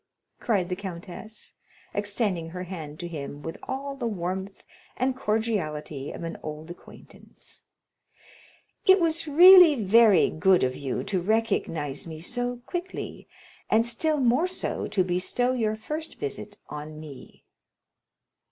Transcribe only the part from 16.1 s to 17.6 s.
visit on me."